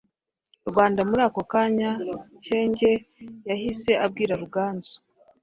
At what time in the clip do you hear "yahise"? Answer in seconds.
3.49-3.91